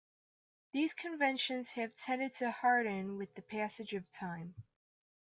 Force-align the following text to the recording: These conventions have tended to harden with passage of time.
These 0.71 0.95
conventions 0.95 1.69
have 1.73 1.95
tended 1.95 2.33
to 2.37 2.49
harden 2.49 3.17
with 3.19 3.35
passage 3.47 3.93
of 3.93 4.09
time. 4.09 4.55